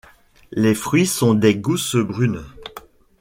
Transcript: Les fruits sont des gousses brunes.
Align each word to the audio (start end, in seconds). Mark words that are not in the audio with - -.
Les 0.51 0.73
fruits 0.73 1.05
sont 1.05 1.35
des 1.35 1.53
gousses 1.57 1.95
brunes. 1.95 2.43